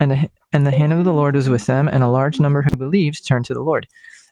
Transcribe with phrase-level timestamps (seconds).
[0.00, 2.62] And the, and the hand of the Lord was with them, and a large number
[2.62, 3.86] who believed turned to the Lord.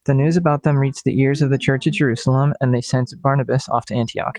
[0.05, 3.15] The news about them reached the ears of the church at Jerusalem, and they sent
[3.23, 4.39] Barnabas off to Antioch.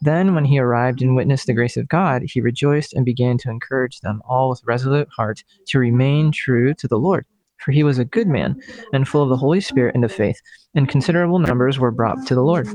[0.00, 3.50] Then, when he arrived and witnessed the grace of God, he rejoiced and began to
[3.50, 7.26] encourage them all with resolute heart to remain true to the Lord.
[7.58, 8.60] For he was a good man
[8.92, 10.40] and full of the Holy Spirit and of faith,
[10.74, 12.68] and considerable numbers were brought to the Lord.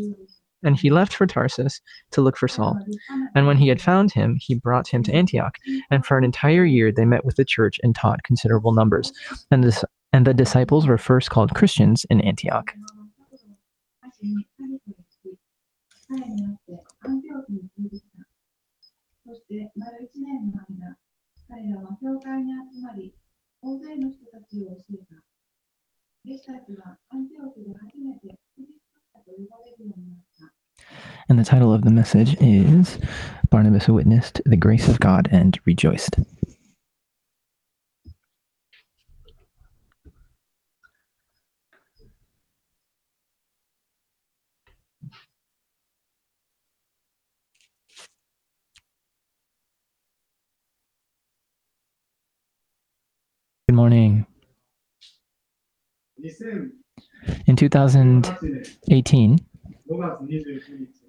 [0.63, 1.81] And he left for Tarsus
[2.11, 2.79] to look for Saul.
[3.35, 5.57] And when he had found him, he brought him to Antioch.
[5.91, 9.11] And for an entire year they met with the church and taught considerable numbers.
[9.51, 9.83] And, this,
[10.13, 12.73] and the disciples were first called Christians in Antioch.
[31.29, 32.97] And the title of the message is
[33.49, 36.17] Barnabas Witnessed the Grace of God and Rejoiced.
[53.67, 54.25] Good morning.
[57.47, 59.39] In 2018,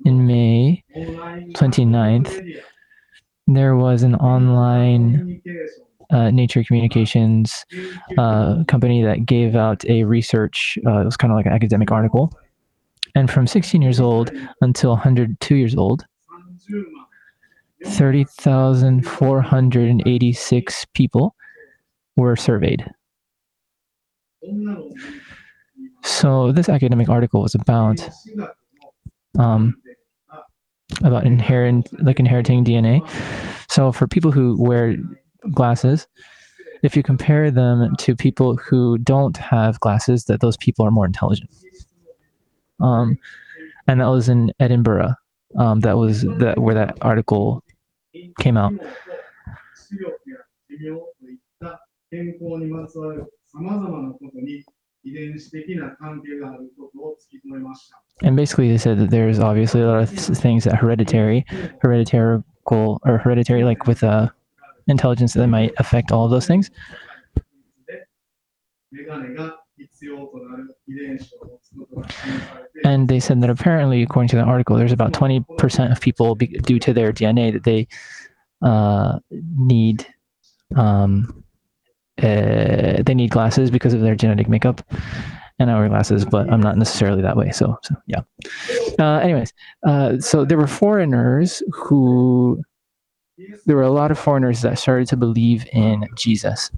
[0.04, 2.60] in May 29th,
[3.46, 5.40] there was an online
[6.10, 7.64] uh, nature communications
[8.16, 11.90] uh, company that gave out a research, uh, it was kind of like an academic
[11.90, 12.32] article.
[13.14, 16.04] And from 16 years old until 102 years old,
[17.84, 21.34] 30,486 people
[22.16, 22.84] were surveyed.
[26.02, 28.06] So this academic article was about
[29.38, 29.80] um,
[31.02, 33.08] about inherent like inheriting DNA.
[33.70, 34.96] So for people who wear
[35.52, 36.06] glasses,
[36.82, 41.06] if you compare them to people who don't have glasses, that those people are more
[41.06, 41.50] intelligent.
[42.80, 43.18] Um,
[43.86, 45.14] and that was in Edinburgh.
[45.56, 47.64] Um, that was that where that article
[48.38, 48.72] came out.
[58.22, 61.44] And basically, they said that there's obviously a lot of things that hereditary,
[61.80, 64.28] hereditary, or hereditary, like with uh,
[64.88, 66.70] intelligence, that might affect all of those things.
[72.84, 76.46] And they said that apparently, according to the article, there's about 20% of people, be,
[76.46, 77.86] due to their DNA, that they
[78.62, 80.06] uh, need
[80.76, 81.44] um,
[82.22, 84.82] uh, they need glasses because of their genetic makeup.
[85.58, 87.50] And I wear glasses, but I'm not necessarily that way.
[87.50, 88.20] So, so yeah.
[88.98, 89.52] Uh, anyways,
[89.86, 92.62] uh, so there were foreigners who,
[93.66, 96.70] there were a lot of foreigners that started to believe in Jesus.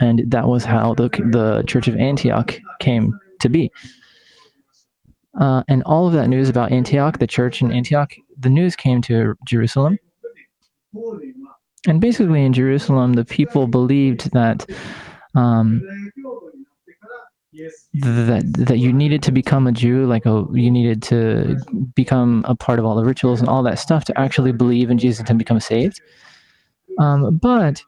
[0.00, 3.70] And that was how the, the Church of Antioch came to be.
[5.38, 9.00] Uh, and all of that news about Antioch, the church in Antioch, the news came
[9.02, 9.98] to Jerusalem.
[11.86, 14.68] And basically, in Jerusalem, the people believed that
[15.34, 15.82] um,
[17.94, 21.56] that that you needed to become a Jew, like a, you needed to
[21.94, 24.98] become a part of all the rituals and all that stuff to actually believe in
[24.98, 26.00] Jesus and become saved.
[26.98, 27.82] Um, but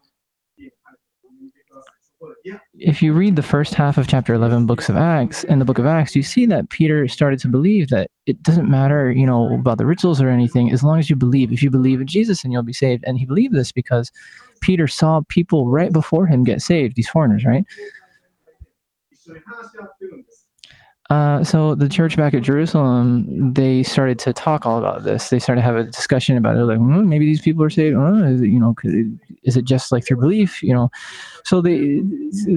[2.79, 5.79] if you read the first half of chapter 11 books of acts in the book
[5.79, 9.55] of acts you see that peter started to believe that it doesn't matter you know
[9.55, 11.53] about the rituals or anything as long as you believe.
[11.53, 13.05] If you believe in jesus and you'll be saved.
[13.07, 14.11] And he believed this because
[14.61, 17.65] peter saw people right before him get saved these foreigners right
[21.11, 25.29] uh, so the church back at Jerusalem, they started to talk all about this.
[25.29, 26.65] They started to have a discussion about it.
[26.65, 27.97] Like, hmm, maybe these people are saved.
[27.97, 28.77] Oh, is it, you know,
[29.43, 30.63] is it just like through belief?
[30.63, 30.91] You know,
[31.45, 32.03] so the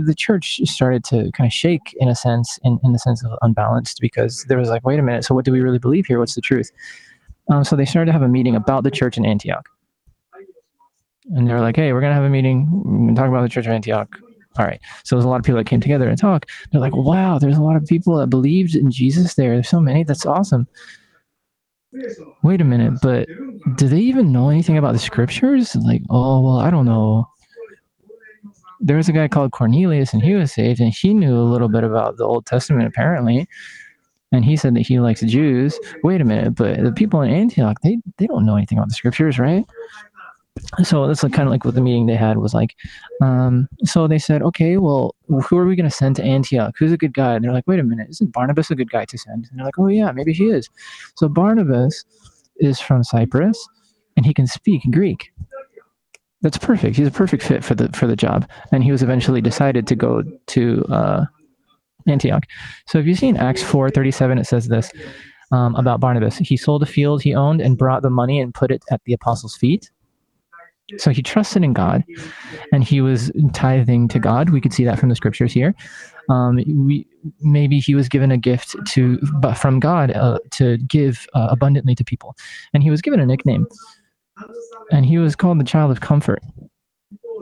[0.06, 3.32] the church started to kind of shake in a sense, in, in the sense of
[3.42, 5.26] unbalanced, because there was like, wait a minute.
[5.26, 6.20] So what do we really believe here?
[6.20, 6.72] What's the truth?
[7.50, 9.68] Um, so they started to have a meeting about the church in Antioch,
[11.36, 12.70] and they were like, hey, we're gonna have a meeting.
[12.72, 14.16] We're gonna talk about the church of Antioch
[14.58, 14.80] all right.
[15.04, 16.48] So there's a lot of people that came together and talk.
[16.72, 19.54] They're like, wow, there's a lot of people that believed in Jesus there.
[19.54, 20.04] There's so many.
[20.04, 20.68] That's awesome.
[22.42, 23.28] Wait a minute, but
[23.76, 25.76] do they even know anything about the scriptures?
[25.76, 27.28] Like, oh, well, I don't know.
[28.80, 31.70] There was a guy called Cornelius, and he was saved, and he knew a little
[31.70, 33.48] bit about the Old Testament, apparently.
[34.32, 35.80] And he said that he likes Jews.
[36.04, 38.96] Wait a minute, but the people in Antioch, they, they don't know anything about the
[38.96, 39.64] scriptures, right?
[40.84, 42.76] So that's like kind of like what the meeting they had was like.
[43.22, 46.76] Um, so they said, okay, well, who are we going to send to Antioch?
[46.78, 47.36] Who's a good guy?
[47.36, 49.48] And they're like, wait a minute, isn't Barnabas a good guy to send?
[49.50, 50.70] And they're like, oh yeah, maybe he is.
[51.16, 52.06] So Barnabas
[52.58, 53.68] is from Cyprus,
[54.16, 55.32] and he can speak Greek.
[56.44, 56.98] that's perfect.
[56.98, 59.96] He's a perfect fit for the for the job, and he was eventually decided to
[59.96, 61.26] go to uh,
[62.06, 62.44] Antioch.
[62.86, 64.92] So if you see in Acts four thirty seven, it says this
[65.52, 68.72] um, about Barnabas: he sold a field he owned and brought the money and put
[68.72, 69.90] it at the apostles' feet.
[70.98, 72.04] So he trusted in God,
[72.72, 74.50] and he was tithing to God.
[74.50, 75.74] We could see that from the scriptures here.
[76.30, 77.08] Um, we
[77.40, 81.96] maybe he was given a gift to, but from God uh, to give uh, abundantly
[81.96, 82.36] to people,
[82.74, 83.68] and he was given a nickname
[84.92, 86.42] and he was called the child of comfort.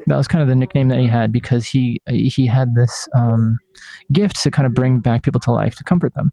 [0.08, 3.60] That was kind of the nickname that he had because he he had this um,
[4.12, 6.32] gift to kind of bring back people to life to comfort them.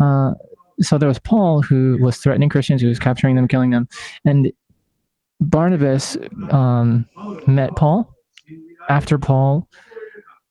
[0.00, 0.34] Uh,
[0.80, 3.88] so there was Paul who was threatening Christians, who was capturing them, killing them,
[4.24, 4.52] and
[5.40, 6.16] Barnabas
[6.50, 7.08] um,
[7.46, 8.12] met Paul
[8.88, 9.68] after Paul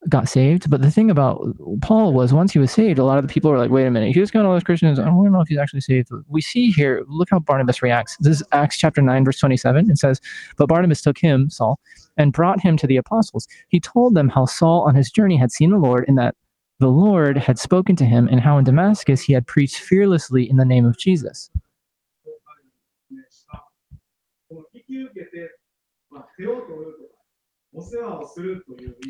[0.09, 0.69] got saved.
[0.69, 1.45] But the thing about
[1.81, 3.91] Paul was once he was saved, a lot of the people were like, wait a
[3.91, 4.99] minute, he was killing all those Christians.
[4.99, 6.09] I don't know if he's actually saved.
[6.27, 8.15] We see here, look how Barnabas reacts.
[8.19, 9.91] This is Acts chapter 9, verse 27.
[9.91, 10.21] It says,
[10.55, 11.79] But Barnabas took him, Saul,
[12.15, 13.47] and brought him to the apostles.
[13.67, 16.35] He told them how Saul on his journey had seen the Lord and that
[16.79, 20.57] the Lord had spoken to him and how in Damascus he had preached fearlessly in
[20.57, 21.49] the name of Jesus.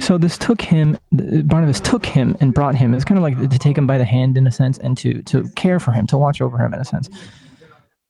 [0.02, 2.94] So this took him, Barnabas took him and brought him.
[2.94, 5.22] It's kind of like to take him by the hand in a sense and to
[5.24, 7.10] to care for him, to watch over him in a sense.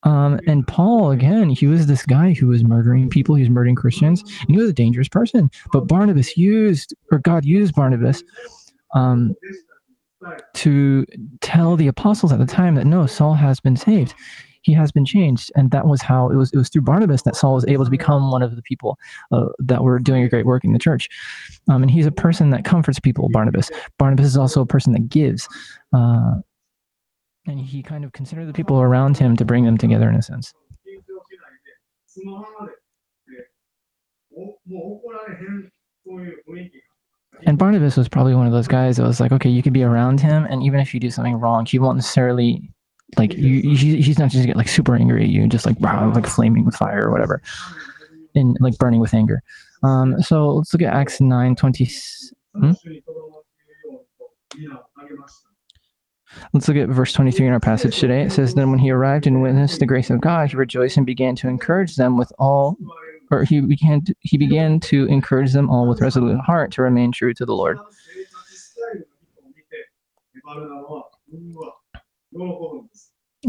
[0.03, 3.35] Um, and Paul, again, he was this guy who was murdering people.
[3.35, 4.21] He was murdering Christians.
[4.41, 5.51] And he was a dangerous person.
[5.73, 8.23] But Barnabas used, or God used Barnabas
[8.93, 9.35] um,
[10.53, 11.05] to
[11.41, 14.13] tell the apostles at the time that no, Saul has been saved
[14.67, 17.37] he has been changed and that was how it was it was through barnabas that
[17.37, 18.99] saul was able to become one of the people
[19.31, 21.07] uh, that were doing a great work in the church.
[21.69, 23.71] Um, and he's a person that comforts people barnabas.
[23.97, 25.47] Barnabas is also a person that gives
[25.93, 26.33] uh,
[27.47, 30.21] and he kind of considered the people around him to bring them together in a
[30.21, 30.53] sense.
[37.45, 39.83] And Barnabas was probably one of those guys that was like, okay, you could be
[39.83, 42.69] around him, and even if you do something wrong, he won't necessarily
[43.15, 46.27] like you, he's not just get like super angry at you, just like wow, like
[46.27, 47.41] flaming with fire or whatever,
[48.35, 49.41] and like burning with anger.
[49.83, 51.89] Um, so let's look at Acts nine twenty.
[52.53, 52.71] Hmm?
[56.53, 58.21] Let's look at verse 23 in our passage today.
[58.21, 61.05] It says, Then when he arrived and witnessed the grace of God, he rejoiced and
[61.05, 62.77] began to encourage them with all,
[63.31, 67.11] or he began to, he began to encourage them all with resolute heart to remain
[67.11, 67.79] true to the Lord.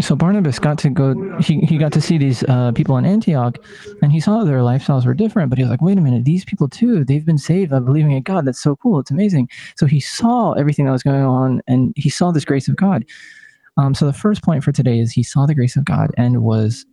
[0.00, 1.38] So Barnabas got to go.
[1.38, 3.58] He, he got to see these uh, people in Antioch,
[4.00, 5.50] and he saw their lifestyles were different.
[5.50, 7.04] But he was like, "Wait a minute, these people too.
[7.04, 8.44] They've been saved by believing in God.
[8.44, 9.00] That's so cool.
[9.00, 12.68] It's amazing." So he saw everything that was going on, and he saw this grace
[12.68, 13.04] of God.
[13.76, 16.42] Um, so the first point for today is he saw the grace of God and
[16.42, 16.86] was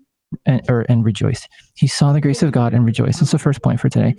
[0.45, 1.47] and, or, and rejoiced.
[1.75, 3.19] He saw the grace of God and rejoiced.
[3.19, 4.15] That's the first point for today.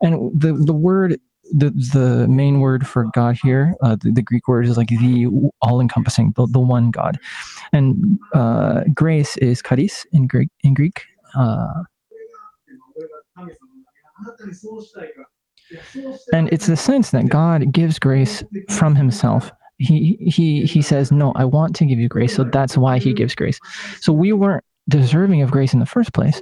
[0.00, 1.20] And the the word
[1.52, 5.28] the the main word for God here, uh, the, the, Greek word is like the
[5.62, 7.18] all-encompassing, the, the one God,
[7.72, 10.50] and uh, grace is charis in Greek.
[10.62, 11.02] In Greek,
[11.34, 11.82] uh,
[16.32, 19.50] and it's the sense that God gives grace from Himself.
[19.78, 23.12] He he he says, "No, I want to give you grace," so that's why He
[23.12, 23.58] gives grace.
[24.00, 26.40] So we weren't deserving of grace in the first place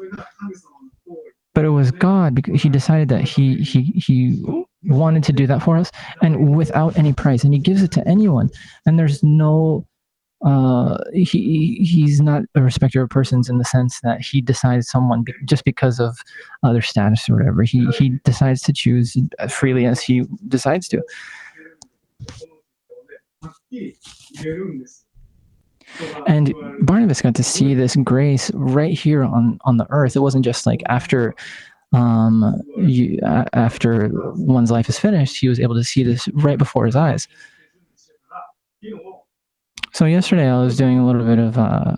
[1.56, 4.44] but it was God because He decided that He He He
[4.86, 5.90] wanted to do that for us,
[6.22, 8.50] and without any price, and He gives it to anyone,
[8.84, 9.86] and there's no.
[10.44, 15.22] Uh, he he's not a respecter of persons in the sense that he decides someone
[15.22, 16.18] be, just because of
[16.62, 17.62] their status or whatever.
[17.62, 19.16] He he decides to choose
[19.48, 21.02] freely as he decides to.
[26.26, 30.16] And Barnabas got to see this grace right here on, on the earth.
[30.16, 31.34] It wasn't just like after
[31.92, 36.58] um, you, uh, after one's life is finished, he was able to see this right
[36.58, 37.28] before his eyes.
[39.92, 41.94] So yesterday I was doing a little bit of, uh,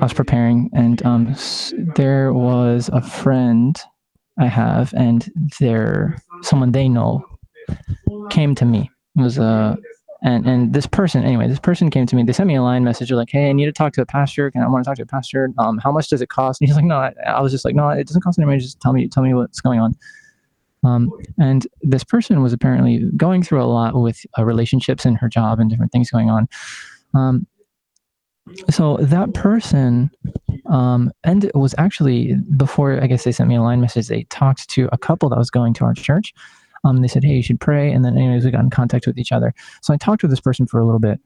[0.00, 1.34] I was preparing, and um,
[1.96, 3.80] there was a friend
[4.38, 7.24] I have, and there someone they know
[8.30, 8.90] came to me.
[9.16, 9.78] It was a
[10.22, 12.24] and and this person, anyway, this person came to me.
[12.24, 13.12] They sent me a line message.
[13.12, 14.50] Like, "Hey, I need to talk to a pastor.
[14.50, 15.50] Can I want to talk to a pastor?
[15.58, 17.74] Um, how much does it cost?" And he's like, "No." I, I was just like,
[17.74, 18.58] "No, it doesn't cost any money.
[18.58, 19.94] Just tell me, tell me what's going on."
[20.84, 25.28] Um, and this person was apparently going through a lot with uh, relationships and her
[25.28, 26.48] job and different things going on.
[27.14, 27.46] Um,
[28.70, 30.10] so that person
[30.68, 34.08] um, and it was actually before I guess they sent me a line message.
[34.08, 36.34] They talked to a couple that was going to our church,
[36.84, 37.92] um, they said, hey, you should pray.
[37.92, 39.54] And then, anyways, we got in contact with each other.
[39.82, 41.20] So I talked with this person for a little bit.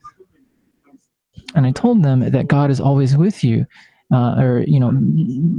[1.55, 3.67] And I told them that God is always with you.
[4.13, 4.93] uh, or you know,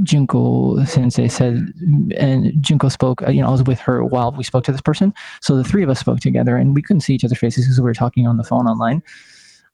[0.04, 1.74] Junko Sensei said,
[2.18, 3.24] and Junko spoke.
[3.24, 5.64] Uh, you know, I was with her while we spoke to this person, so the
[5.64, 7.96] three of us spoke together, and we couldn't see each other's faces because we were
[7.96, 9.02] talking on the phone online.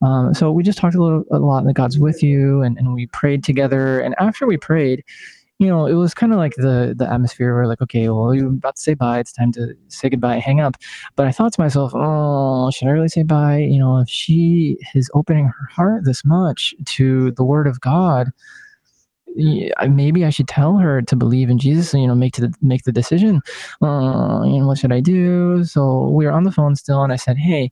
[0.01, 2.93] Um, so we just talked a little, a lot that God's with you, and, and
[2.93, 3.99] we prayed together.
[3.99, 5.03] And after we prayed,
[5.59, 8.47] you know, it was kind of like the the atmosphere where like, okay, well, you're
[8.47, 9.19] about to say bye.
[9.19, 10.77] It's time to say goodbye, hang up.
[11.17, 13.57] But I thought to myself, oh, should I really say bye?
[13.57, 18.31] You know, if she is opening her heart this much to the Word of God,
[19.35, 22.53] maybe I should tell her to believe in Jesus and you know make to the,
[22.61, 23.41] make the decision.
[23.81, 25.65] Uh, you know, what should I do?
[25.65, 27.71] So we were on the phone still, and I said, hey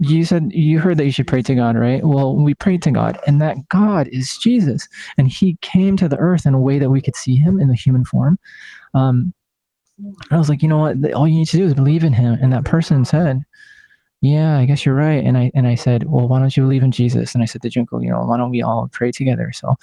[0.00, 2.04] you said you heard that you should pray to God, right?
[2.04, 6.18] Well, we prayed to God, and that God is Jesus, and He came to the
[6.18, 8.38] earth in a way that we could see Him in the human form.
[8.94, 9.32] Um,
[10.30, 11.12] I was like, you know what?
[11.12, 12.38] All you need to do is believe in Him.
[12.40, 13.44] And that person said,
[14.20, 16.82] "Yeah, I guess you're right." And I and I said, "Well, why don't you believe
[16.82, 19.52] in Jesus?" And I said to Junko, "You know, why don't we all pray together?"
[19.52, 19.76] So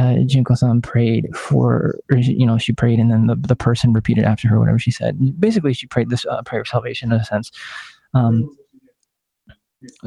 [0.00, 4.24] uh, Junko-san prayed for, or, you know, she prayed, and then the the person repeated
[4.24, 5.38] after her whatever she said.
[5.38, 7.50] Basically, she prayed this uh, prayer of salvation in a sense.
[8.14, 8.56] Um,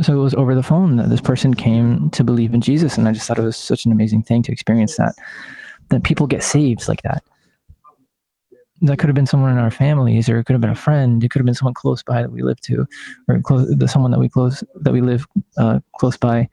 [0.01, 3.07] so it was over the phone that this person came to believe in Jesus, and
[3.07, 5.15] I just thought it was such an amazing thing to experience that
[5.89, 7.23] that people get saved like that.
[8.81, 11.23] That could have been someone in our families, or it could have been a friend.
[11.23, 12.87] It could have been someone close by that we live to,
[13.27, 15.25] or close the someone that we close that we live
[15.57, 16.47] uh, close by.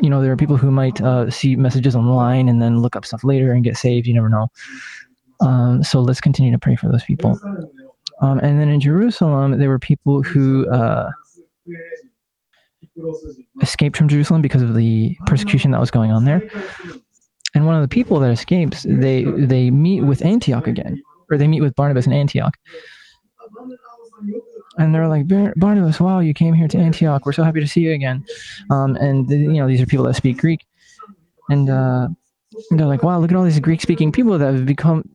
[0.00, 3.04] You know, there are people who might uh, see messages online and then look up
[3.04, 4.06] stuff later and get saved.
[4.06, 4.48] You never know.
[5.40, 7.38] Um, so let's continue to pray for those people.
[8.20, 11.10] Um, and then in Jerusalem, there were people who uh,
[13.62, 16.42] escaped from Jerusalem because of the persecution that was going on there.
[17.54, 21.48] And one of the people that escapes, they they meet with Antioch again, or they
[21.48, 22.56] meet with Barnabas in Antioch.
[24.78, 27.24] And they're like, Barnabas, wow, you came here to Antioch.
[27.24, 28.24] We're so happy to see you again.
[28.70, 30.66] Um, and you know, these are people that speak Greek,
[31.48, 32.08] and uh,
[32.70, 35.08] they're like, wow, look at all these Greek-speaking people that have become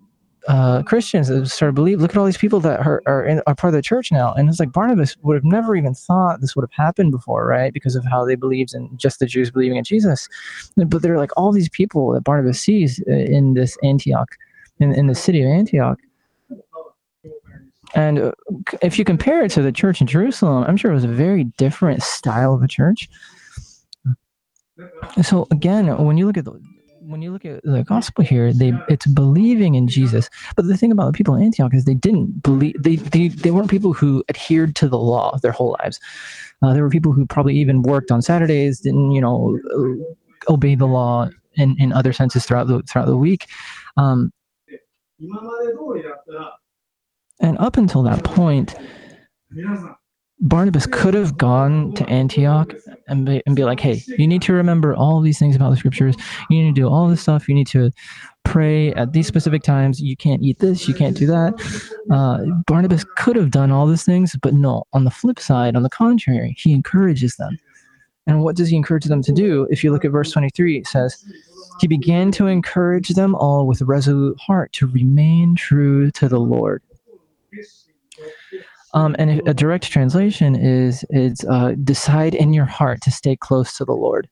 [0.48, 2.02] uh, Christians that started believe.
[2.02, 4.34] Look at all these people that are are, in, are part of the church now,
[4.34, 7.74] and it's like Barnabas would have never even thought this would have happened before, right?
[7.74, 10.28] Because of how they believed in just the Jews believing in Jesus.
[10.76, 14.36] But they're like all these people that Barnabas sees uh, in this Antioch,
[14.80, 16.00] in in the city of Antioch.
[17.94, 18.32] And uh,
[18.82, 21.44] if you compare it to the church in Jerusalem, I'm sure it was a very
[21.58, 23.10] different style of a church.
[25.22, 26.60] So again, when you look at the
[27.12, 30.30] when you look at the gospel here, they it's believing in Jesus.
[30.56, 33.52] But the thing about the people in Antioch is they didn't believe they they, they
[33.52, 36.00] weren't people who adhered to the law their whole lives.
[36.62, 39.60] Uh, there were people who probably even worked on Saturdays, didn't you know
[40.50, 43.48] obey the law in, in other senses throughout the throughout the week.
[43.98, 44.32] Um,
[47.40, 48.76] and up until that point,
[50.42, 52.74] Barnabas could have gone to Antioch
[53.08, 55.78] and be, and be like, hey, you need to remember all these things about the
[55.78, 56.16] scriptures.
[56.50, 57.48] You need to do all this stuff.
[57.48, 57.92] You need to
[58.44, 60.02] pray at these specific times.
[60.02, 60.88] You can't eat this.
[60.88, 61.54] You can't do that.
[62.10, 64.84] Uh, Barnabas could have done all these things, but no.
[64.94, 67.58] On the flip side, on the contrary, he encourages them.
[68.26, 69.68] And what does he encourage them to do?
[69.70, 71.24] If you look at verse 23, it says,
[71.80, 76.40] He began to encourage them all with a resolute heart to remain true to the
[76.40, 76.82] Lord.
[78.94, 83.78] Um, and a direct translation is is uh, decide in your heart to stay close
[83.78, 84.28] to the Lord,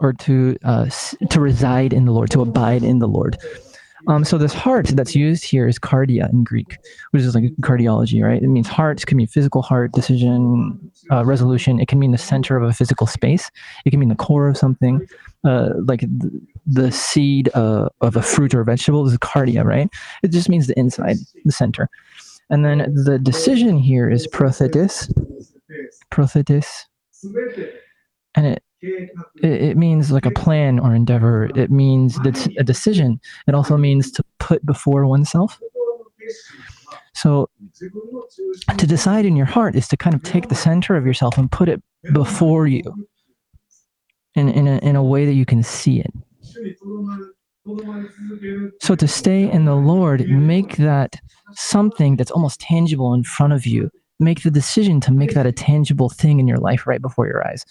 [0.00, 0.88] or to uh,
[1.28, 3.36] to reside in the Lord, to abide in the Lord.
[4.06, 6.78] Um, so this heart that's used here is cardia in Greek,
[7.10, 8.42] which is like cardiology, right?
[8.42, 9.02] It means heart.
[9.02, 10.78] It can mean physical heart, decision,
[11.10, 11.80] uh, resolution.
[11.80, 13.50] It can mean the center of a physical space.
[13.84, 15.06] It can mean the core of something,
[15.44, 19.90] uh, like the, the seed uh, of a fruit or a vegetable is cardia, right?
[20.22, 21.90] It just means the inside, the center.
[22.50, 25.12] And then the decision here is prothetis.
[26.10, 26.66] Prothetis.
[28.34, 29.10] And it, it,
[29.42, 31.50] it means like a plan or endeavor.
[31.54, 33.20] It means that's a decision.
[33.46, 35.60] It also means to put before oneself.
[37.14, 37.50] So
[38.76, 41.50] to decide in your heart is to kind of take the center of yourself and
[41.50, 42.82] put it before you
[44.34, 46.12] in, in, a, in a way that you can see it.
[48.80, 51.16] So to stay in the Lord, make that
[51.52, 53.90] something that's almost tangible in front of you.
[54.20, 57.46] Make the decision to make that a tangible thing in your life right before your
[57.46, 57.64] eyes.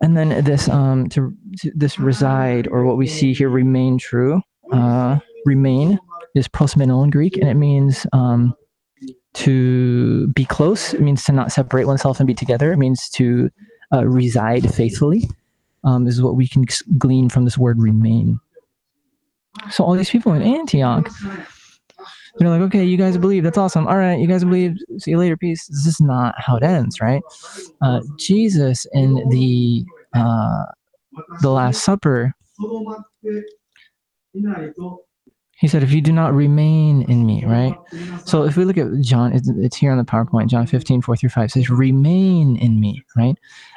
[0.00, 4.42] And then this um to, to this reside or what we see here remain true.
[4.72, 5.98] Uh, remain
[6.34, 8.54] is prosmeno in Greek, and it means um,
[9.34, 10.94] to be close.
[10.94, 12.72] It means to not separate oneself and be together.
[12.72, 13.50] It means to
[13.92, 15.28] uh, reside faithfully
[15.84, 16.64] um, is what we can
[16.98, 18.40] glean from this word remain.
[19.70, 21.08] So all these people in Antioch,
[22.38, 23.86] they're like, okay, you guys believe, that's awesome.
[23.86, 25.66] All right, you guys believe, see you later, peace.
[25.66, 27.22] This is not how it ends, right?
[27.80, 30.64] Uh, Jesus in the uh,
[31.40, 32.34] the Last Supper,
[35.56, 37.76] he said, If you do not remain in me, right?
[38.24, 41.16] So if we look at John, it's, it's here on the PowerPoint, John 15, 4
[41.16, 43.36] through 5 says, Remain in me, right?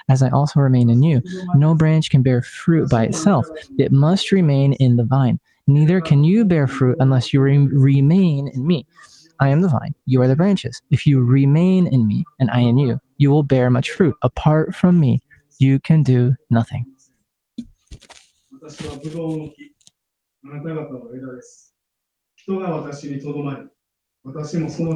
[0.09, 1.21] As I also remain in you.
[1.55, 3.47] No branch can bear fruit by itself,
[3.77, 5.39] it must remain in the vine.
[5.67, 8.85] Neither can you bear fruit unless you re- remain in me.
[9.39, 10.81] I am the vine, you are the branches.
[10.89, 14.15] If you remain in me and I in you, you will bear much fruit.
[14.23, 15.21] Apart from me,
[15.59, 16.85] you can do nothing.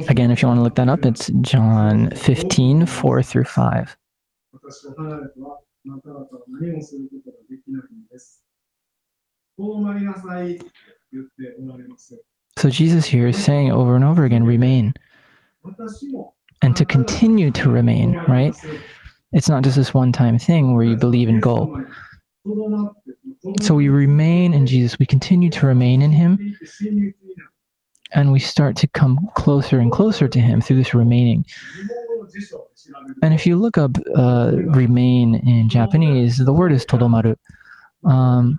[0.08, 3.96] Again, if you want to look that up, it's John 15, 4 through 5.
[12.58, 14.94] So Jesus here is saying over and over again, remain.
[16.62, 18.54] And to continue to remain, right?
[19.32, 21.84] It's not just this one time thing where you believe and go.
[23.62, 24.98] So we remain in Jesus.
[24.98, 26.56] We continue to remain in Him,
[28.12, 31.44] and we start to come closer and closer to Him through this remaining.
[33.22, 37.36] And if you look up uh, remain in Japanese, the word is todomaru.
[38.04, 38.58] Um,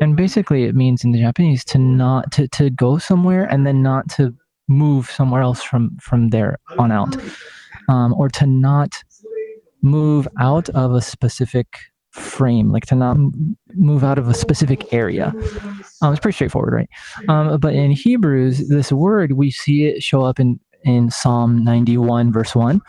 [0.00, 3.82] and basically, it means in the Japanese to not to, to go somewhere and then
[3.82, 4.34] not to
[4.68, 7.16] move somewhere else from from there on out,
[7.88, 9.02] um, or to not
[9.82, 11.66] move out of a specific
[12.10, 13.16] frame, like to not
[13.74, 15.34] move out of a specific area.
[16.00, 16.88] Um, it's pretty straightforward, right?
[17.28, 22.32] Um, but in Hebrews, this word we see it show up in in Psalm 91,
[22.32, 22.80] verse 1.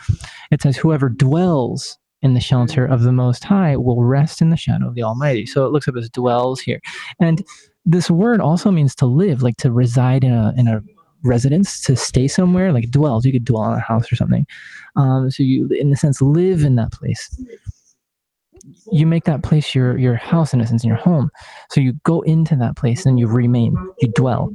[0.52, 4.58] It says, Whoever dwells in the shelter of the Most High will rest in the
[4.58, 5.46] shadow of the Almighty.
[5.46, 6.82] So it looks up as dwells here.
[7.20, 7.46] And
[7.86, 10.82] this word also means to live, like to reside in a, in a
[11.24, 13.26] residence, to stay somewhere, like dwells.
[13.26, 14.48] You could dwell in a house or something.
[14.96, 17.30] Um, so you, in a sense, live in that place.
[18.92, 21.30] You make that place your your house in a sense, in your home.
[21.70, 24.52] So you go into that place and you remain, you dwell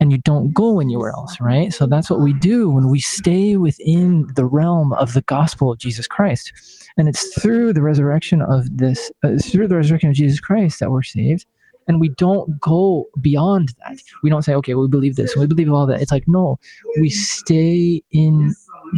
[0.00, 1.72] and you don't go anywhere else, right?
[1.72, 5.78] So that's what we do when we stay within the realm of the gospel of
[5.78, 6.52] Jesus Christ.
[6.96, 10.90] And it's through the resurrection of this, uh, through the resurrection of Jesus Christ that
[10.90, 11.46] we're saved.
[11.88, 13.98] And we don't go beyond that.
[14.22, 16.00] We don't say, okay, we believe this, we believe all that.
[16.00, 16.58] It's like, no,
[17.00, 18.54] we stay in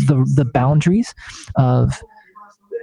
[0.07, 1.15] the, the boundaries
[1.57, 2.01] of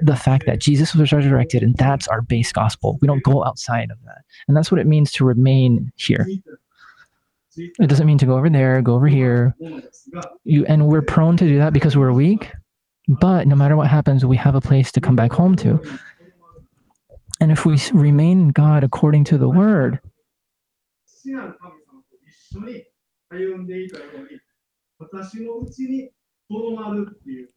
[0.01, 2.97] the fact that Jesus was resurrected, and that's our base gospel.
[3.01, 4.23] We don't go outside of that.
[4.47, 6.27] And that's what it means to remain here.
[7.57, 9.55] It doesn't mean to go over there, go over here.
[10.43, 12.51] You and we're prone to do that because we're weak.
[13.07, 15.79] But no matter what happens, we have a place to come back home to.
[17.39, 19.99] And if we remain in God according to the word,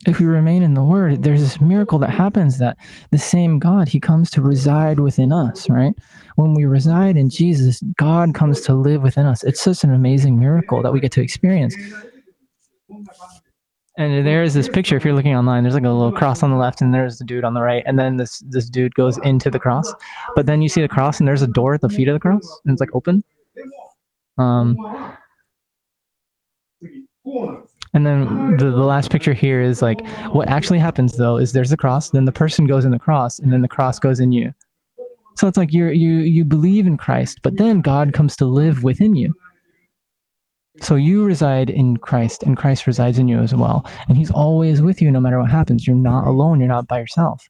[0.06, 2.78] if we remain in the word, there's this miracle that happens that
[3.10, 5.94] the same God, he comes to reside within us, right?
[6.36, 9.44] When we reside in Jesus, God comes to live within us.
[9.44, 11.76] It's such an amazing miracle that we get to experience
[13.98, 14.96] and there is this picture.
[14.96, 17.24] If you're looking online, there's like a little cross on the left, and there's the
[17.24, 19.92] dude on the right, and then this this dude goes into the cross.
[20.36, 22.20] But then you see the cross, and there's a door at the feet of the
[22.20, 23.24] cross, and it's like open.
[24.38, 24.76] Um,
[27.92, 31.70] and then the, the last picture here is like what actually happens though is there's
[31.70, 34.30] the cross, then the person goes in the cross, and then the cross goes in
[34.30, 34.54] you.
[35.36, 38.84] So it's like you you you believe in Christ, but then God comes to live
[38.84, 39.34] within you.
[40.80, 44.80] So you reside in Christ, and Christ resides in you as well, and He's always
[44.80, 45.86] with you no matter what happens.
[45.86, 46.60] You're not alone.
[46.60, 47.48] You're not by yourself.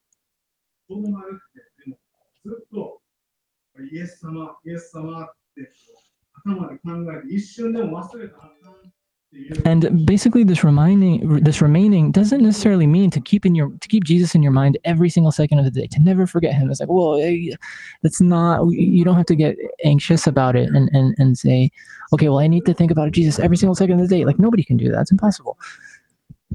[9.66, 14.04] And basically, this reminding, this remaining, doesn't necessarily mean to keep in your to keep
[14.04, 15.86] Jesus in your mind every single second of the day.
[15.86, 16.70] To never forget Him.
[16.70, 17.54] It's like, well, eh,
[18.02, 18.64] that's not.
[18.70, 21.70] You don't have to get anxious about it and and and say,
[22.14, 24.24] okay, well, I need to think about Jesus every single second of the day.
[24.24, 25.02] Like nobody can do that.
[25.02, 25.58] It's impossible.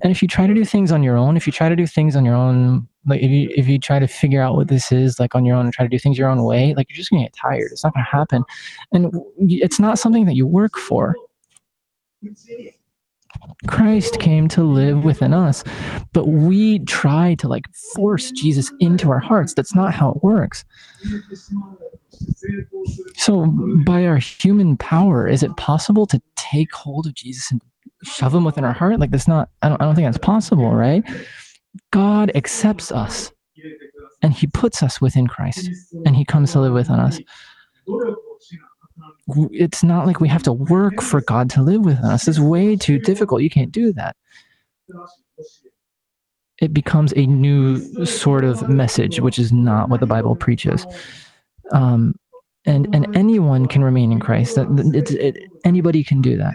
[0.01, 1.85] And if you try to do things on your own, if you try to do
[1.85, 4.91] things on your own, like if you if you try to figure out what this
[4.91, 6.97] is like on your own and try to do things your own way, like you're
[6.97, 7.69] just gonna get tired.
[7.71, 8.43] It's not gonna happen,
[8.91, 11.15] and it's not something that you work for.
[13.67, 15.63] Christ came to live within us,
[16.13, 19.53] but we try to like force Jesus into our hearts.
[19.53, 20.65] That's not how it works.
[23.15, 23.47] So,
[23.85, 27.61] by our human power, is it possible to take hold of Jesus and
[28.03, 28.99] shove him within our heart?
[28.99, 31.03] Like, that's not, I don't, I don't think that's possible, right?
[31.91, 33.31] God accepts us
[34.21, 35.69] and he puts us within Christ
[36.05, 37.19] and he comes to live within us
[39.51, 42.27] it's not like we have to work for God to live with us.
[42.27, 43.41] It's way too difficult.
[43.41, 44.15] You can't do that.
[46.61, 50.85] It becomes a new sort of message, which is not what the Bible preaches.
[51.71, 52.15] Um,
[52.65, 54.55] and and anyone can remain in Christ.
[54.55, 56.53] That it's, it, anybody can do that.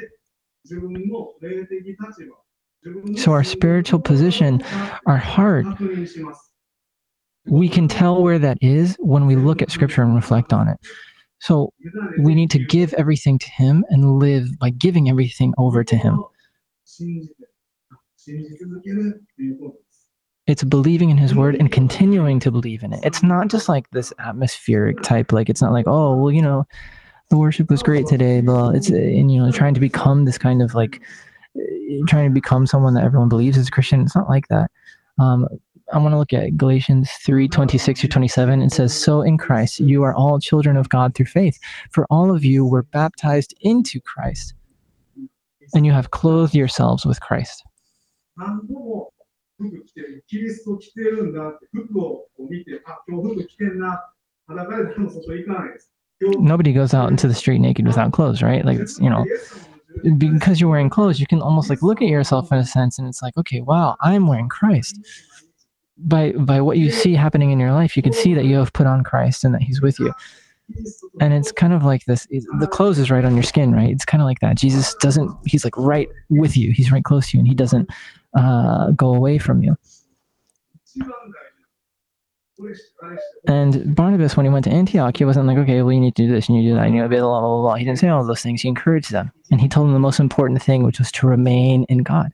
[3.16, 4.62] So our spiritual position,
[5.06, 5.66] our heart,
[7.46, 10.78] we can tell where that is when we look at Scripture and reflect on it.
[11.40, 11.72] So
[12.20, 16.24] we need to give everything to Him and live by giving everything over to Him.
[20.46, 23.00] It's believing in his word and continuing to believe in it.
[23.02, 26.64] It's not just like this atmospheric type, like it's not like, oh, well, you know,
[27.28, 30.62] the worship was great today, but it's and you know, trying to become this kind
[30.62, 31.02] of like
[32.06, 34.00] trying to become someone that everyone believes is Christian.
[34.00, 34.70] It's not like that.
[35.18, 35.46] Um,
[35.92, 38.62] I want to look at Galatians 3 26 through 27.
[38.62, 41.58] It says, So in Christ you are all children of God through faith,
[41.90, 44.54] for all of you were baptized into Christ,
[45.74, 47.64] and you have clothed yourselves with Christ.
[56.20, 58.64] Nobody goes out into the street naked without clothes, right?
[58.64, 59.24] Like, it's, you know,
[60.18, 63.08] because you're wearing clothes, you can almost like look at yourself in a sense and
[63.08, 64.98] it's like, okay, wow, I'm wearing Christ.
[65.98, 68.72] By by what you see happening in your life, you can see that you have
[68.72, 70.14] put on Christ and that He's with you.
[71.20, 72.26] And it's kind of like this.
[72.58, 73.90] The clothes is right on your skin, right?
[73.90, 74.56] It's kind of like that.
[74.56, 75.34] Jesus doesn't.
[75.46, 76.72] He's like right with you.
[76.72, 77.90] He's right close to you, and He doesn't
[78.34, 79.76] uh, go away from you.
[83.46, 86.26] And Barnabas, when he went to Antioch, he wasn't like, okay, well, you need to
[86.26, 87.74] do this and you do that, and you blah, blah, blah, blah.
[87.76, 88.62] He didn't say all those things.
[88.62, 89.30] He encouraged them.
[89.50, 92.32] And he told them the most important thing, which was to remain in God.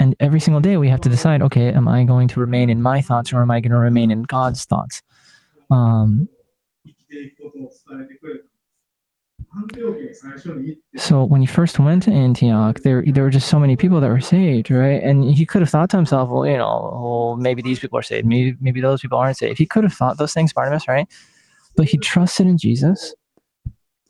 [0.00, 2.80] And every single day we have to decide, okay, am I going to remain in
[2.80, 5.02] my thoughts or am I going to remain in God's thoughts?
[5.70, 6.28] Um,
[10.96, 14.08] so when he first went to Antioch, there there were just so many people that
[14.08, 15.02] were saved, right?
[15.02, 18.02] And he could have thought to himself, well, you know, well, maybe these people are
[18.02, 19.58] saved, maybe maybe those people aren't saved.
[19.58, 21.06] He could have thought those things, Barnabas, right?
[21.76, 23.14] But he trusted in Jesus,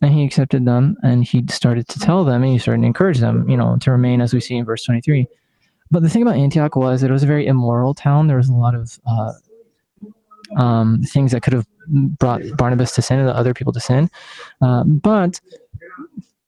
[0.03, 3.19] and he accepted them, and he started to tell them, and he started to encourage
[3.19, 5.27] them, you know, to remain, as we see in verse twenty-three.
[5.91, 8.29] But the thing about Antioch was it was a very immoral town.
[8.29, 9.33] There was a lot of uh,
[10.57, 14.11] um, things that could have brought Barnabas to sin and the other people to sin.
[14.61, 15.41] Uh, but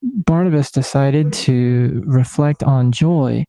[0.01, 3.45] Barnabas decided to reflect on joy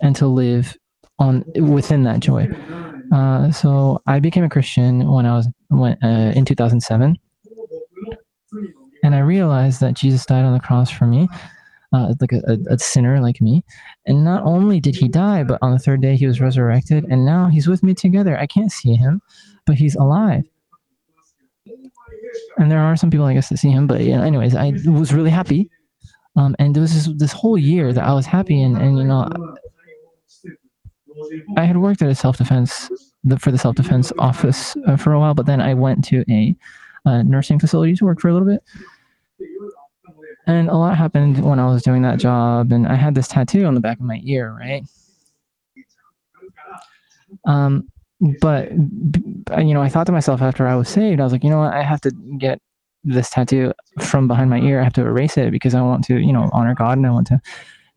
[0.00, 0.76] and to live
[1.18, 2.48] on within that joy.
[3.12, 7.18] Uh, so I became a Christian when I was when, uh, in 2007,
[9.04, 11.28] and I realized that Jesus died on the cross for me,
[11.92, 13.64] uh, like a, a, a, sinner like me.
[14.06, 17.24] And not only did he die, but on the third day he was resurrected, and
[17.24, 18.38] now he's with me together.
[18.38, 19.20] I can't see him,
[19.66, 20.44] but he's alive.
[22.58, 24.72] And there are some people, I guess, that see him, but you know, anyways, I
[24.86, 25.70] was really happy.
[26.36, 29.04] Um, and there was this, this whole year that I was happy, and, and you
[29.04, 29.28] know,
[31.56, 32.90] I had worked at a self defense
[33.22, 36.24] the, for the self defense office uh, for a while, but then I went to
[36.30, 36.56] a,
[37.04, 38.62] a nursing facility to work for a little bit
[40.46, 43.64] and a lot happened when I was doing that job, and I had this tattoo
[43.64, 44.84] on the back of my ear, right?
[47.46, 47.88] Um,
[48.40, 51.50] but you know, I thought to myself after I was saved, I was like, you
[51.50, 52.60] know what, I have to get
[53.04, 54.80] this tattoo from behind my ear.
[54.80, 57.10] I have to erase it because I want to, you know, honor God and I
[57.10, 57.40] want to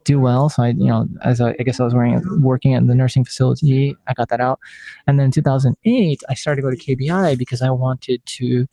[0.03, 0.49] do well.
[0.49, 3.23] So I, you know, as I, I guess I was wearing working at the nursing
[3.23, 4.59] facility, I got that out,
[5.07, 8.67] and then in 2008, I started to go to KBI because I wanted to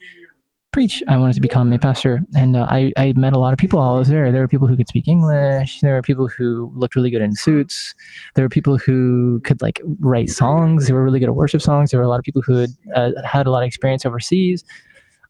[0.72, 1.02] preach.
[1.06, 3.78] I wanted to become a pastor, and uh, I I met a lot of people
[3.78, 4.32] while I was there.
[4.32, 5.80] There were people who could speak English.
[5.80, 7.94] There were people who looked really good in suits.
[8.34, 10.86] There were people who could like write songs.
[10.86, 11.90] They were really good at worship songs.
[11.90, 14.64] There were a lot of people who had uh, had a lot of experience overseas.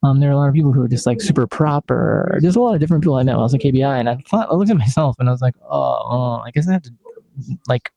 [0.04, 2.38] Um, there were a lot of people who were just like super proper.
[2.40, 4.16] There's a lot of different people I met while I was at KBI, and I
[4.28, 6.82] thought I looked at myself and I was like, oh, oh I guess I have
[6.82, 6.92] to
[7.68, 7.92] like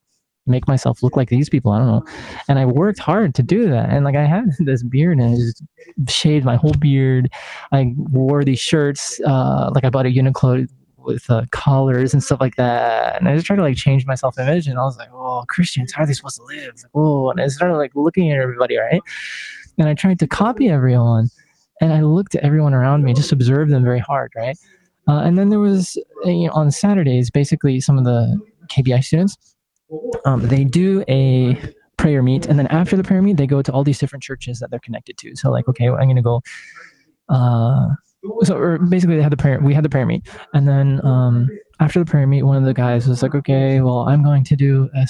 [0.48, 1.72] make myself look like these people.
[1.72, 2.06] I don't know.
[2.48, 3.90] And I worked hard to do that.
[3.90, 5.64] And like I had this beard and I just
[6.08, 7.32] shaved my whole beard.
[7.72, 12.42] I wore these shirts, uh, like I bought a Uniqlo with uh, collars and stuff
[12.42, 13.20] like that.
[13.20, 14.68] And I just tried to like change my self image.
[14.68, 16.74] And I was like, oh, Christians, how are they supposed to live?
[16.76, 19.02] Like, oh, and I started like looking at everybody, right?
[19.78, 21.30] And I tried to copy everyone.
[21.82, 24.58] And I looked at everyone around me, just observed them very hard, right?
[25.08, 29.55] Uh, and then there was, you know, on Saturdays, basically some of the KBI students,
[30.26, 31.60] um, they do a
[31.98, 34.60] prayer meet, and then after the prayer meet, they go to all these different churches
[34.60, 35.36] that they're connected to.
[35.36, 36.42] So like, okay, well, I'm gonna go.
[37.30, 37.88] Uh,
[38.44, 39.60] so or basically, they had the prayer.
[39.60, 42.74] We had the prayer meet, and then um, after the prayer meet, one of the
[42.74, 45.08] guys was like, okay, well, I'm going to do a,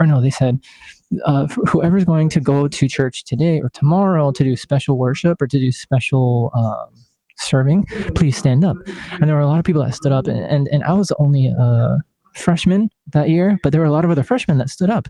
[0.00, 0.60] or no, they said.
[1.24, 5.46] Uh, whoever's going to go to church today or tomorrow to do special worship or
[5.46, 7.06] to do special um,
[7.38, 8.76] serving, please stand up.
[9.12, 11.12] And there were a lot of people that stood up, and and, and I was
[11.18, 11.98] only uh,
[12.36, 15.08] freshmen that year, but there were a lot of other freshmen that stood up,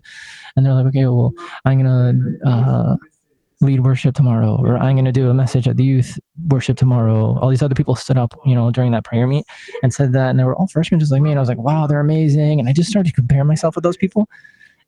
[0.55, 1.33] and they're like, okay, well,
[1.65, 2.13] I'm gonna
[2.45, 2.95] uh,
[3.61, 7.37] lead worship tomorrow, or I'm gonna do a message at the youth worship tomorrow.
[7.39, 9.45] All these other people stood up, you know, during that prayer meet
[9.83, 11.57] and said that, and they were all freshmen just like me, and I was like,
[11.57, 14.27] wow, they're amazing, and I just started to compare myself with those people.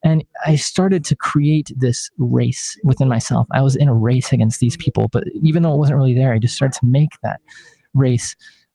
[0.01, 3.47] And I started to create this race within myself.
[3.51, 6.31] I was in a race against these people, but even though it wasn't really there,
[6.31, 7.41] I just started to make that
[7.93, 8.33] race.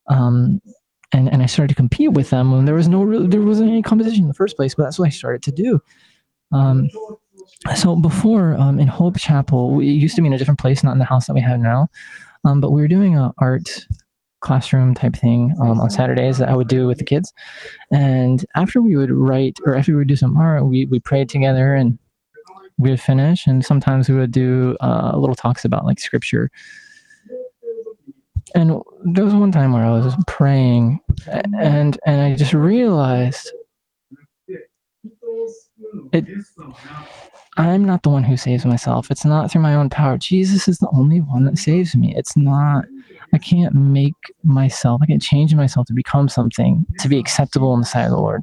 [0.08, 0.60] Um,
[1.14, 3.82] and, and I started to compete with them when there was no there wasn't any
[3.82, 5.80] competition in the first place, but that's what I started to do.
[6.52, 6.90] Um,
[7.76, 10.92] so before um, in Hope Chapel, we used to be in a different place, not
[10.92, 11.88] in the house that we have now,
[12.44, 13.86] um, but we were doing a art
[14.40, 17.32] classroom type thing um, on Saturdays that I would do with the kids.
[17.90, 21.28] And after we would write, or after we would do some art, we we prayed
[21.28, 21.96] together and
[22.76, 23.46] we would finish.
[23.46, 26.50] And sometimes we would do uh, little talks about like scripture.
[28.54, 31.54] And there was one time where I was praying, mm-hmm.
[31.54, 33.52] and and I just realized
[36.12, 36.26] it,
[37.56, 39.10] I'm not the one who saves myself.
[39.10, 40.18] It's not through my own power.
[40.18, 42.14] Jesus is the only one that saves me.
[42.16, 42.84] It's not,
[43.32, 47.80] I can't make myself, I can't change myself to become something to be acceptable in
[47.80, 48.42] the sight of the Lord.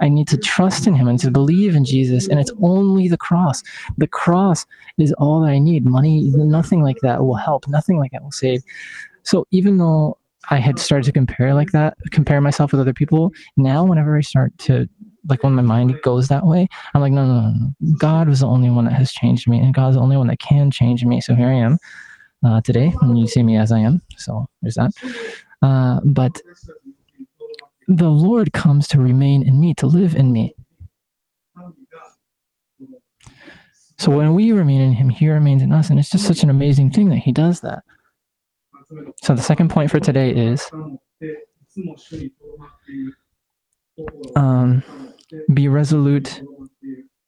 [0.00, 2.28] I need to trust in Him and to believe in Jesus.
[2.28, 3.62] And it's only the cross.
[3.98, 4.64] The cross
[4.98, 5.84] is all that I need.
[5.84, 7.66] Money, nothing like that will help.
[7.66, 8.62] Nothing like that will save.
[9.22, 10.18] So even though
[10.50, 14.20] I had started to compare like that, compare myself with other people, now whenever I
[14.22, 14.88] start to
[15.28, 17.94] like when my mind goes that way, I'm like, no, no, no.
[17.96, 20.40] God was the only one that has changed me, and God's the only one that
[20.40, 21.20] can change me.
[21.20, 21.78] So here I am
[22.44, 24.02] uh, today, and you see me as I am.
[24.16, 24.90] So there's that.
[25.62, 26.40] Uh, but
[27.86, 30.54] the Lord comes to remain in me, to live in me.
[33.98, 36.50] So when we remain in Him, He remains in us, and it's just such an
[36.50, 37.84] amazing thing that He does that.
[39.22, 40.70] So the second point for today is
[44.36, 44.82] um,
[45.54, 46.42] be resolute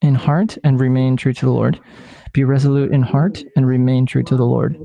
[0.01, 1.79] in heart and remain true to the Lord.
[2.33, 4.77] Be resolute in heart and remain true to the Lord.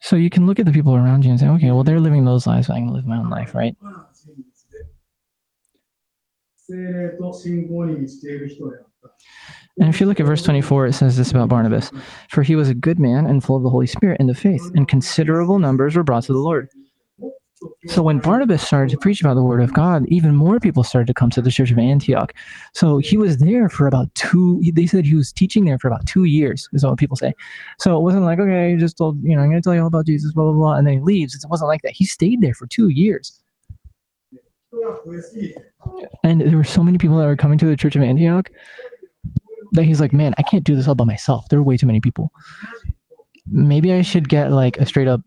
[0.00, 2.24] So you can look at the people around you and say, okay, well, they're living
[2.24, 3.76] those lives, so I can live my own life, right?
[9.78, 11.90] And if you look at verse 24, it says this about Barnabas
[12.28, 14.70] For he was a good man and full of the Holy Spirit and the faith,
[14.74, 16.68] and considerable numbers were brought to the Lord.
[17.86, 21.06] So when Barnabas started to preach about the word of God, even more people started
[21.06, 22.32] to come to the church of Antioch.
[22.74, 24.60] So he was there for about two.
[24.72, 27.34] They said he was teaching there for about two years, is what people say.
[27.78, 29.86] So it wasn't like, okay, just told, you know, I'm going to tell you all
[29.86, 31.34] about Jesus, blah, blah, blah, and then he leaves.
[31.34, 31.92] It wasn't like that.
[31.92, 33.40] He stayed there for two years.
[36.24, 38.50] And there were so many people that were coming to the church of Antioch
[39.72, 41.48] that he's like, man, I can't do this all by myself.
[41.48, 42.32] There are way too many people.
[43.46, 45.20] Maybe I should get like a straight up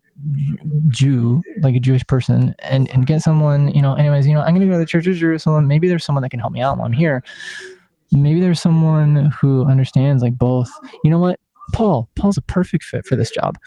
[0.87, 3.95] Jew, like a Jewish person, and and get someone, you know.
[3.95, 5.67] Anyways, you know, I'm gonna go to the Church of Jerusalem.
[5.67, 7.21] Maybe there's someone that can help me out while I'm here.
[8.11, 10.69] Maybe there's someone who understands like both.
[11.03, 11.39] You know what?
[11.73, 12.09] Paul.
[12.15, 13.57] Paul's a perfect fit for this job.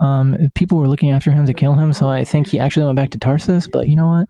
[0.00, 2.96] Um, people were looking after him to kill him, so I think he actually went
[2.96, 3.66] back to Tarsus.
[3.66, 4.28] But you know what?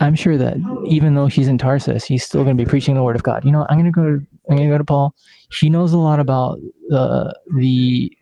[0.00, 3.02] I'm sure that even though he's in Tarsus, he's still going to be preaching the
[3.02, 3.44] word of God.
[3.44, 4.02] You know, I'm going to go.
[4.50, 5.14] I'm going to go to Paul.
[5.52, 6.58] He knows a lot about
[6.92, 8.12] uh, the.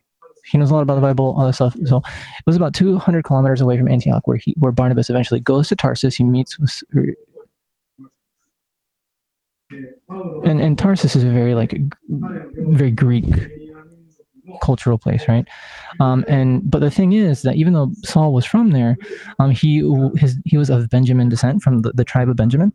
[0.46, 1.74] He knows a lot about the Bible, all that stuff.
[1.86, 5.68] So it was about 200 kilometers away from Antioch, where he, where Barnabas eventually goes
[5.68, 6.14] to Tarsus.
[6.16, 6.82] He meets with,
[9.70, 13.24] and and Tarsus is a very like very Greek
[14.64, 15.46] cultural place, right?
[16.00, 18.96] Um, and but the thing is that even though Saul was from there,
[19.38, 19.70] um, he
[20.16, 22.72] his he was of Benjamin descent from the, the tribe of Benjamin,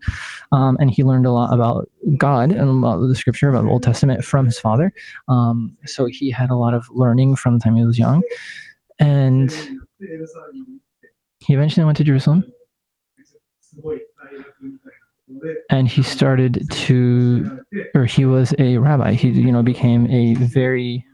[0.52, 3.63] um, and he learned a lot about God and a lot of the Scripture about
[3.63, 4.93] the Old Testament from his father.
[5.28, 8.21] Um, so he had a lot of learning from the time he was young,
[8.99, 9.52] and
[11.39, 12.43] he eventually went to Jerusalem.
[15.69, 17.60] And he started to,
[17.93, 19.13] or he was a rabbi.
[19.13, 21.06] He, you know, became a very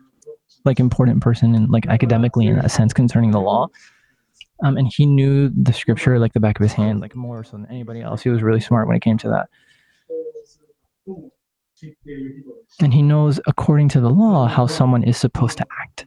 [0.66, 3.68] like important person and like academically in that sense concerning the law.
[4.64, 7.58] Um, and he knew the scripture like the back of his hand, like more so
[7.58, 8.22] than anybody else.
[8.22, 9.50] He was really smart when it came to that.
[12.80, 16.06] And he knows, according to the law, how someone is supposed to act.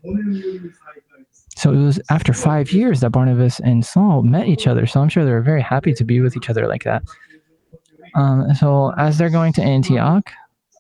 [1.57, 4.87] So it was after five years that Barnabas and Saul met each other.
[4.87, 7.03] So I'm sure they were very happy to be with each other like that.
[8.15, 10.31] Um, so as they're going to Antioch,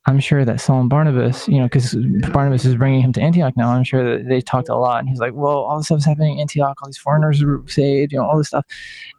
[0.08, 1.94] I'm sure that Saul and Barnabas, you know, because
[2.32, 3.68] Barnabas is bringing him to Antioch now.
[3.68, 6.34] I'm sure that they talked a lot, and he's like, "Well, all this stuff's happening
[6.34, 6.78] in Antioch.
[6.80, 8.64] All these foreigners are saved, you know, all this stuff,"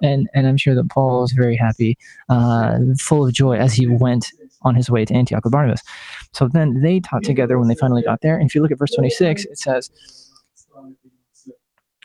[0.02, 1.96] and and I'm sure that Paul was very happy,
[2.30, 4.32] uh, full of joy as he went
[4.64, 5.84] on his way to Antioch with Barnabas.
[6.34, 8.38] So then they taught together when they finally got there.
[8.38, 9.90] And if you look at verse 26, it says,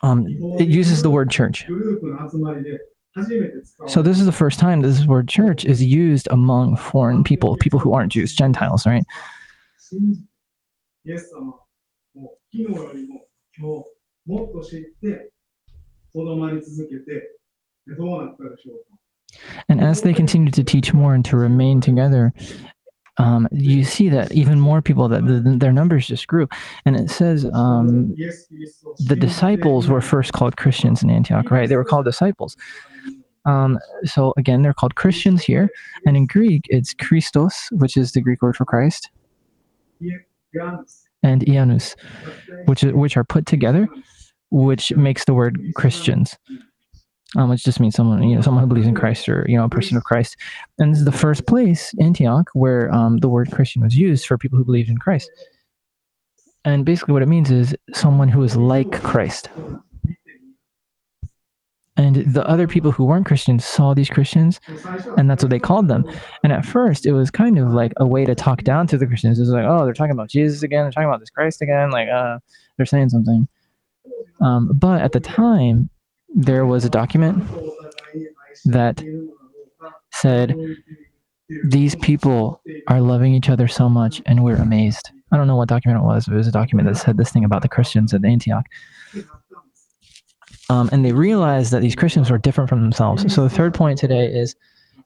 [0.03, 0.27] um,
[0.59, 1.66] it uses the word church.
[3.87, 7.79] So this is the first time this word church is used among foreign people, people
[7.79, 9.05] who aren't Jews, Gentiles, right?
[19.68, 22.33] And as they continue to teach more and to remain together,
[23.18, 26.48] um, you see that even more people that the, their numbers just grew.
[26.85, 28.14] And it says um,
[28.98, 31.68] the disciples were first called christians in antioch right?
[31.68, 32.57] They were called disciples.
[33.46, 35.68] Um, so again, they're called Christians here,
[36.07, 39.11] and in Greek, it's Christos, which is the Greek word for Christ,
[41.22, 41.94] and Ianus,
[42.66, 43.88] which is, which are put together,
[44.50, 46.37] which makes the word Christians.
[47.37, 49.64] Um, which just means someone, you know, someone who believes in Christ or you know,
[49.64, 50.37] a person of Christ.
[50.78, 54.38] And this is the first place, Antioch, where um, the word Christian was used for
[54.38, 55.28] people who believed in Christ.
[56.64, 59.48] And basically, what it means is someone who is like Christ.
[61.96, 64.61] And the other people who weren't Christians saw these Christians,
[65.16, 66.04] and that's what they called them.
[66.42, 69.07] And at first, it was kind of like a way to talk down to the
[69.07, 69.38] Christians.
[69.38, 70.85] It was like, oh, they're talking about Jesus again.
[70.85, 71.90] They're talking about this Christ again.
[71.90, 72.40] Like, uh,
[72.76, 73.46] they're saying something.
[74.40, 75.88] Um, but at the time,
[76.35, 77.46] there was a document
[78.64, 79.00] that
[80.12, 80.57] said,
[81.64, 85.11] these people are loving each other so much, and we're amazed.
[85.30, 86.26] I don't know what document it was.
[86.26, 88.66] But it was a document that said this thing about the Christians at Antioch.
[90.70, 93.33] Um, and they realized that these Christians were different from themselves.
[93.33, 94.57] So the third point today is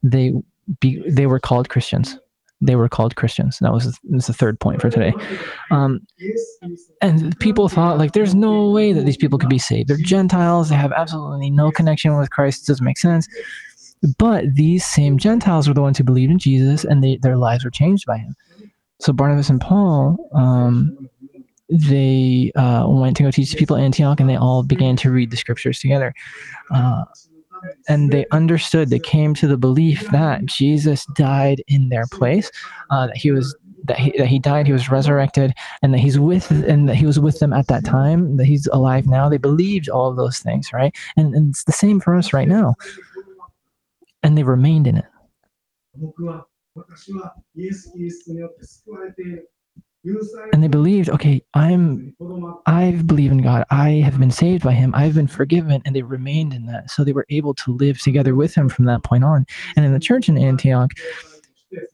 [0.03, 0.33] they
[0.81, 2.19] be, they were called Christians.
[2.61, 3.59] They were called Christians.
[3.61, 5.13] That was, that's the third point for today.
[5.71, 6.07] Um,
[7.01, 9.89] and people thought like, there's no way that these people could be saved.
[9.89, 10.69] They're Gentiles.
[10.69, 12.63] They have absolutely no connection with Christ.
[12.63, 13.29] It doesn't make sense.
[14.19, 17.65] But these same Gentiles were the ones who believed in Jesus, and they, their lives
[17.65, 18.35] were changed by him.
[19.01, 21.08] So Barnabas and Paul, um,
[21.69, 25.31] they uh, went to go teach people at Antioch, and they all began to read
[25.31, 26.15] the scriptures together.
[26.71, 27.05] Uh,
[27.89, 32.51] and they understood, they came to the belief that Jesus died in their place,
[32.91, 36.19] uh, that he was that he, that he died, he was resurrected, and that he's
[36.19, 39.29] with and that he was with them at that time, that he's alive now.
[39.29, 40.95] They believed all of those things, right?
[41.17, 42.75] And, and it's the same for us right now.
[44.23, 45.05] And they remained in it
[50.53, 52.15] and they believed okay i'm
[52.67, 53.65] i believe in god.
[53.71, 54.95] I have been saved by him.
[54.95, 55.83] I've been forgiven.
[55.85, 56.91] And they remained in that.
[56.91, 59.45] So they were able to live together with him from that point on.
[59.77, 60.93] And in the church in antioch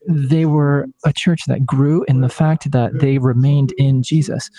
[0.09, 4.51] they were a church that grew in the fact that they remained in jesus.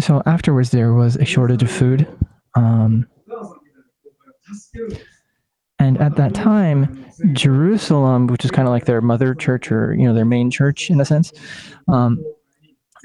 [0.00, 2.06] So afterwards there was a shortage of food.
[2.54, 3.06] Um,
[5.78, 10.04] and at that time, Jerusalem, which is kind of like their mother church or, you
[10.04, 11.32] know, their main church in a sense,
[11.88, 12.22] um,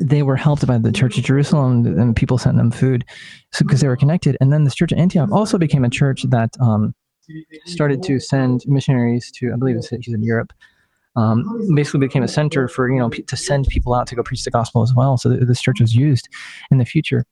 [0.02, 3.06] they were helped by the church of Jerusalem and people sent them food
[3.52, 4.38] so because they were connected.
[4.42, 6.96] And then this church of Antioch also became a church that um,
[7.66, 10.52] started to send missionaries to, I believe it's he's in Europe.
[11.16, 14.44] Um, basically became a center for, you know, to send people out to go preach
[14.44, 15.16] the gospel as well.
[15.16, 16.28] So th- this church was used
[16.72, 17.24] in the future.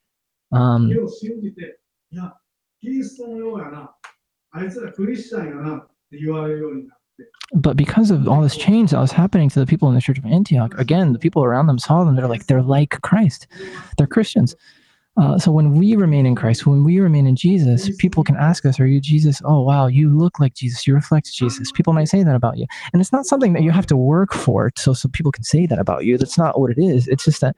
[4.54, 9.94] Um, を信じて、いや、キリストのようやな、あいつらクリスチャンやなって言われるようになって、 but because of all this change that was happening to the people in
[9.94, 12.16] the church of Antioch, again, the people around them saw them.
[12.16, 13.46] They're like, they're like Christ.
[13.96, 14.56] They're Christians.
[15.18, 18.66] Uh, so when we remain in Christ, when we remain in Jesus, people can ask
[18.66, 19.40] us, Are you Jesus?
[19.44, 20.86] Oh, wow, you look like Jesus.
[20.86, 21.72] You reflect Jesus.
[21.72, 22.66] People might say that about you.
[22.92, 25.64] And it's not something that you have to work for so, so people can say
[25.66, 26.18] that about you.
[26.18, 27.08] That's not what it is.
[27.08, 27.56] It's just that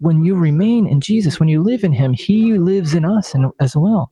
[0.00, 3.52] when you remain in Jesus, when you live in Him, He lives in us and,
[3.60, 4.10] as well.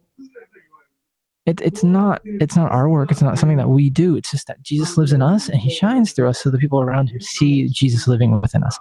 [1.46, 3.12] It, it's not it's not our work.
[3.12, 4.16] It's not something that we do.
[4.16, 6.82] It's just that Jesus lives in us and He shines through us, so the people
[6.82, 8.78] around Him see Jesus living within us.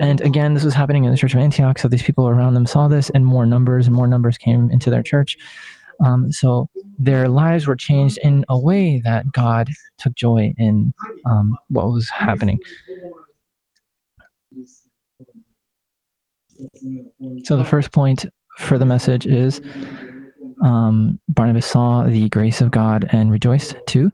[0.00, 1.78] And again, this was happening in the church of Antioch.
[1.78, 4.90] So these people around them saw this, and more numbers and more numbers came into
[4.90, 5.36] their church.
[6.04, 10.92] Um, so their lives were changed in a way that God took joy in
[11.26, 12.60] um, what was happening.
[17.44, 18.26] So the first point
[18.58, 19.60] for the message is
[20.62, 24.10] um, Barnabas saw the grace of God and rejoiced too.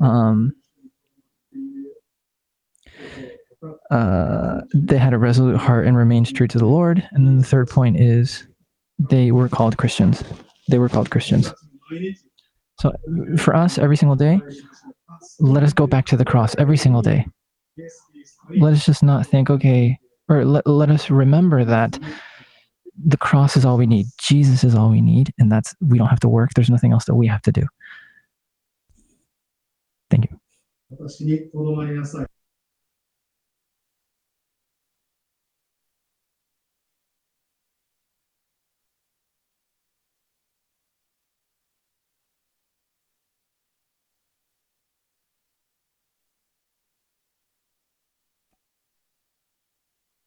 [0.00, 0.54] Um,
[3.90, 7.06] uh, they had a resolute heart and remained true to the Lord.
[7.12, 8.46] And then the third point is
[8.98, 10.24] they were called Christians.
[10.68, 11.52] They were called Christians.
[12.78, 12.92] So
[13.36, 14.40] for us, every single day,
[15.38, 17.26] let us go back to the cross every single day.
[18.58, 19.98] Let us just not think, okay,
[20.28, 21.98] or let, let us remember that
[22.96, 24.06] the cross is all we need.
[24.20, 25.32] Jesus is all we need.
[25.38, 26.50] And that's, we don't have to work.
[26.54, 27.66] There's nothing else that we have to do.
[30.10, 30.40] Thank you.